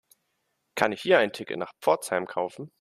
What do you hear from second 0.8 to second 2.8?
ich hier ein Ticket nach Pforzheim kaufen?